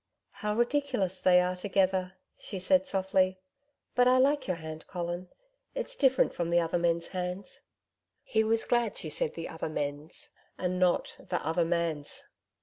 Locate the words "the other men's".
6.49-7.09, 9.35-10.31